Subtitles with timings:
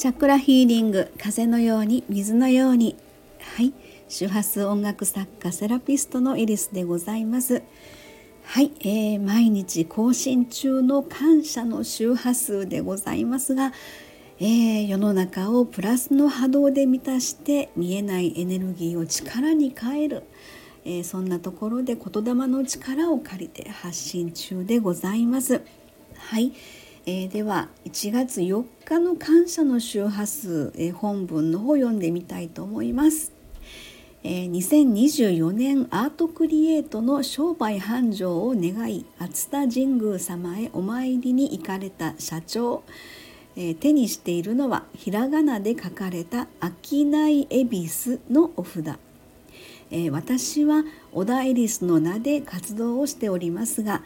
[0.00, 2.96] チャクラヒーリング風のように水のように。
[3.38, 3.74] はい。
[4.08, 7.62] 周波数音楽作家セラピストのエリスでございます。
[8.44, 13.74] はい、えー、毎日更新中の感謝の周波数でございますが、
[14.38, 20.22] えー、世の中をプラスの波動で満たして見えないエネルギーを力に変える、
[20.86, 25.60] えー、そんなところで言霊の力を借りて発信中でございます。
[26.16, 26.54] はい、
[27.12, 33.32] えー、では1月4日の感謝の周波数、えー、本文の方を読んでみたいと思います。
[34.22, 42.84] えー、2024年アートクリエイトの商売繁盛を願い熱田神宮様へお参りに行かれた社長、
[43.56, 48.98] えー、手にしているのはひらがなで書かれた「商い恵比寿」のお札、
[49.90, 54.04] え、私は小田エリスの名で活動をしておりますが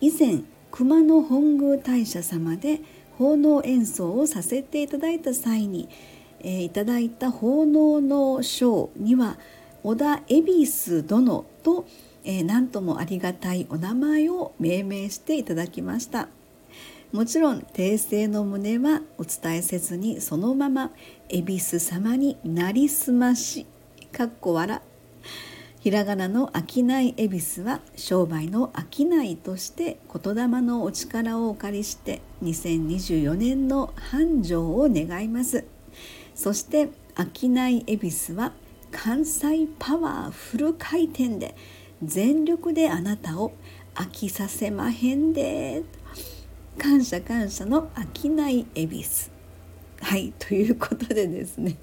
[0.00, 2.80] 以前熊野本宮大社様で
[3.18, 5.88] 奉納演奏をさせていただいた際に、
[6.40, 9.38] えー、いただいた奉納の章には
[9.82, 11.86] 織田恵比寿殿と、
[12.24, 16.28] えー、何ともありがたいお名前を命名していただきました。
[17.12, 20.92] もちろん訂正の旨はお伝えせずにそのまま
[21.28, 23.66] 恵比寿様になりすまし
[24.12, 24.80] かっこ笑。
[25.80, 35.64] ひらがなの商い恵比寿は商売の商いとして言霊のお力をお借りして2024年の繁盛を願います。
[36.34, 38.52] そして商い恵比寿は
[38.92, 41.56] 関西パワーフル回転で
[42.02, 43.54] 全力であなたを
[43.94, 45.82] 飽きさせまへんで
[46.76, 49.30] 感謝感謝の商い恵比寿。
[50.02, 51.78] はいということでですね、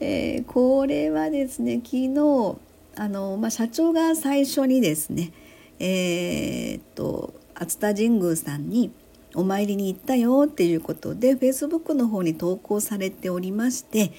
[0.00, 2.56] えー、これはですね昨日
[2.96, 5.32] あの、まあ、社長が最初にですね
[5.78, 8.92] えー、っと熱田神宮さんに
[9.34, 14.12] お参りに行ったよっていうことで Facebook の方に投稿されておりまして、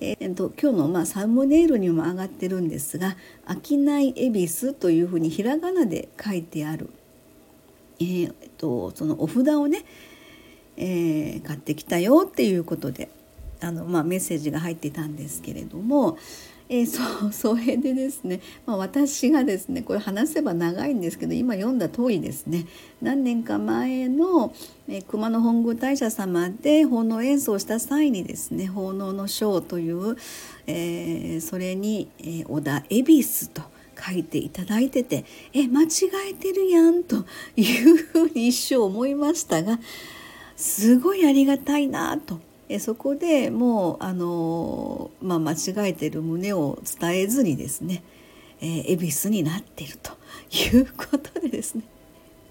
[0.00, 6.88] えー、っと今日のまあサムネイルにも上がってるんですが「商い恵比寿」というふうにひらがなで書いてある、
[7.98, 9.84] えー、っとそのお札をね、
[10.76, 13.10] えー、買ってきたよっていうことで
[13.60, 16.16] あの、まあ、メッセージが入っていたんですけれども
[16.72, 22.66] えー、 そう それでですね、まあ、私がですねこれ話せば長いんですけど今読んだ通りですね
[23.02, 24.54] 何年か前の、
[24.88, 30.16] えー、熊野本宮大社様で奉納演奏した際にですね奉納の章という、
[30.68, 33.62] えー、それに、えー、織田恵比寿と
[34.02, 35.88] 書いていただいててえ間違
[36.30, 37.26] えてるやんと
[37.56, 39.78] いうふうに一生思いましたが
[40.56, 42.49] すごいありがたいなと。
[42.70, 48.04] えそこでもうあの、まあ、間違えてる旨を伝えずにですね、
[48.60, 50.12] えー、恵比寿になっていると
[50.56, 51.82] いうことでですね。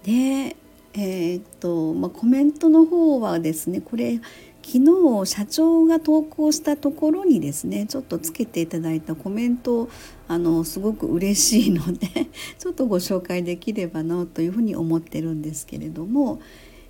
[0.04, 0.56] で
[0.92, 4.20] えー、っとまあ、コメントの方はですねこれ
[4.62, 4.78] 昨
[5.24, 9.88] 日社長が投稿したところにですねちょっとつけていただいたコメント
[10.28, 12.08] あのすごく嬉しいので
[12.58, 16.40] ちょっとご紹介できればなというふうに思ってるんですけれども、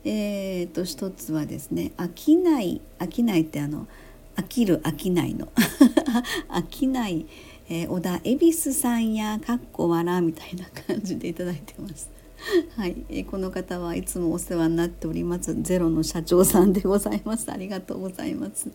[0.05, 3.87] えー、と一つはですね「飽きない」「飽きない」ってあの
[4.37, 5.49] 「飽きる飽きないの」
[6.49, 7.27] 「飽きない」
[7.69, 12.11] えー、小田恵比寿さんやかっこわらみたいな感じでいただいてます。
[12.77, 17.51] はい、えー、この方はいつもお世話になっておりますゼロの社長さんでございます。
[17.53, 18.71] ありがとうございます。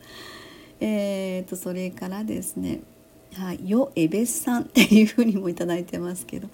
[0.80, 2.82] えーとそれからですね、
[3.34, 6.50] はい、よえべさんっていうふうにもいただいてますけど。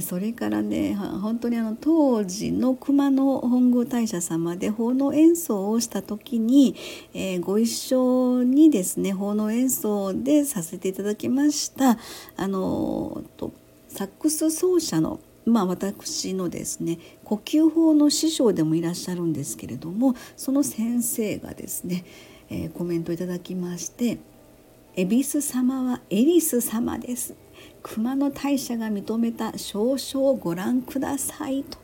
[0.00, 6.76] それからね本当にあの当時の熊野本宮大社様で奉納演奏をした時に、
[7.12, 11.98] えー、ご一緒にですね奉納演奏でさせていただきました
[12.36, 13.52] あのと
[13.88, 22.04] サックス奏者のまあ、私のですね呼吸法の師匠でもいらっしゃるんですけれどもその先生がですね、
[22.50, 24.18] えー、コメントいただきまして
[24.94, 27.34] 「恵比寿様はエリス様です」
[27.82, 31.78] 熊野大社が認めた証書をご覧くださいと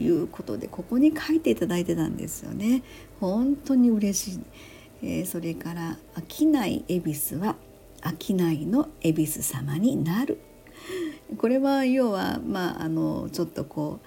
[0.00, 2.82] いうことでここに書いていただいてたんですよね。
[3.20, 4.40] 本当に嬉しい。
[5.02, 5.98] えー、それから
[6.28, 7.56] 商い恵比寿は
[8.02, 10.38] 商いの恵比寿様になる。
[11.38, 14.00] これは要はまああのちょっとこ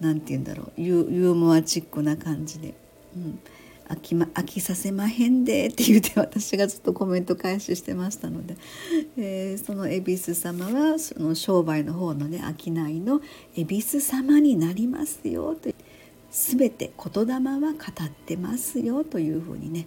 [0.00, 2.74] うなんて言うんだろうユーモアチックな感じで。
[3.16, 3.38] うん
[3.92, 8.56] 飽き,、ま、飽きさせまへんでって言って私がずっとコメント返ししてましたので、
[9.18, 13.20] えー、その恵比寿様はその商売の方のね商いの
[13.54, 15.70] 恵比寿様になりますよと
[16.30, 19.86] 全て言霊は語ってますよというふうにね。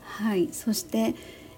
[0.00, 1.14] はいそして、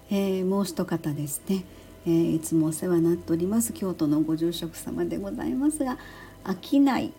[0.09, 1.65] えー、もう一方ですね、
[2.05, 5.97] えー、いつもお世話になっております京都のご住職様でございますが
[6.45, 7.13] 商い、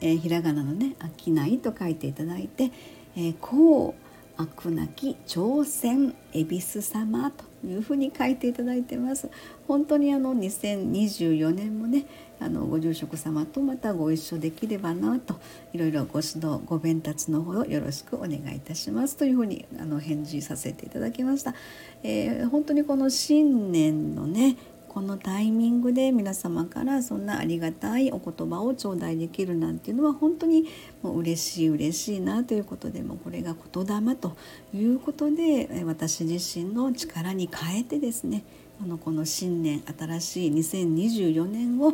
[0.00, 0.94] えー、ひらがなのね
[1.24, 2.70] 商いと書いていただいて
[3.16, 9.30] えー、こう悪なき朝鮮恵比寿様というふうに書いていただいてます。
[9.66, 12.06] 本当にあの2024年もね
[12.38, 15.40] あのご住職様とまたご一緒できればなと
[15.72, 19.16] いろいろご指導ご鞭達のほどよろしくお願いいたします。
[19.16, 21.54] というふうにあの返事させていただきました、
[22.02, 24.56] えー、本当にこの新年のね
[24.96, 30.64] このタイミングで皆様からそんなありがたいお言葉を頂戴できるなんていうのは本当に
[31.02, 34.34] もう嬉しい嬉しいなということでもこれが言霊と
[34.72, 38.42] いうことで私自身の力に変えてですね
[38.82, 41.92] あのこの新年新しい2024年を、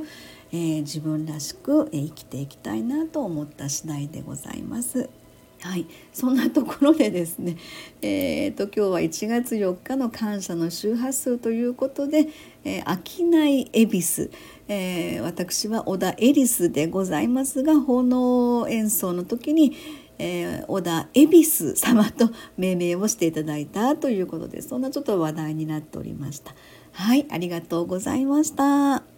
[0.52, 5.21] えー、自分らしく生きていきたいなと思った次第でございます。
[5.64, 7.56] はい、そんなところでですね、
[8.02, 12.28] えーと、今日は1月4日の感謝の周波数ということで
[12.64, 14.30] 「えー、商い恵比寿」
[14.66, 19.72] えー、私は小田エリスでございますが奉納演奏の時に、
[20.18, 26.54] えー、小田恵比寿様と命名をしていただいたということでそんなちょっと話題になっておりました。
[26.90, 29.11] はい、ありがとうございました。